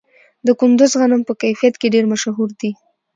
[0.45, 2.71] د کندز غنم په کیفیت کې ډیر مشهور دي.